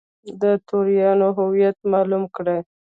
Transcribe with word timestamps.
د 0.41 0.43
توریانو 0.67 1.27
هویت 1.37 1.77
معلوم 1.91 2.23
کړي. 2.35 2.57